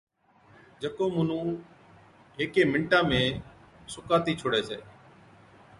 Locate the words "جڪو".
0.81-1.05